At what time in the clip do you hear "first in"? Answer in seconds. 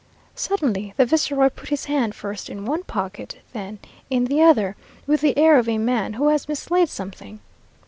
2.15-2.65